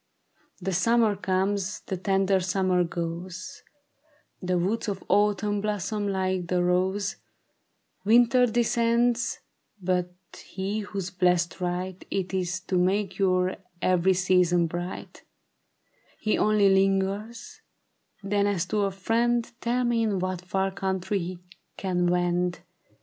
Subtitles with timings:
[0.59, 3.61] The summer comes; the tender summer goes;
[4.41, 7.17] The woods of Autumn blossom like the rose;
[8.03, 9.41] Winter descends;
[9.79, 10.11] but
[10.43, 15.21] he whose blessed right It is to make your every season bright,
[16.19, 17.61] He only lingers;
[18.23, 21.39] then as to a friend Tell me in what far country he
[21.77, 22.61] can wend.